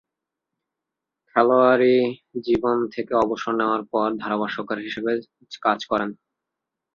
[1.29, 1.95] খেলোয়াড়ী
[2.45, 5.11] জীবন থেকে অবসর নেয়ার পর ধারাভাষ্যকার হিসেবে
[5.61, 6.09] কাজ করেন।